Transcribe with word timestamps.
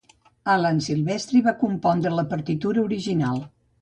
Alan 0.53 0.79
Silvestri 0.85 1.41
va 1.49 1.55
compondre 1.61 2.15
la 2.21 2.25
partitura 2.33 2.87
original. 2.89 3.39